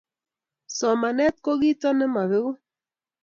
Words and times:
Somanet 0.77 1.35
ko 1.45 1.51
kito 1.61 1.89
nemabeku 1.97 2.51